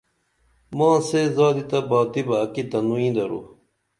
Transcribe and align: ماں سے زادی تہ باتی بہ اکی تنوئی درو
ماں 0.77 0.97
سے 1.09 1.21
زادی 1.35 1.63
تہ 1.69 1.79
باتی 1.89 2.21
بہ 2.27 2.35
اکی 2.43 2.63
تنوئی 2.71 3.09
درو 3.15 3.39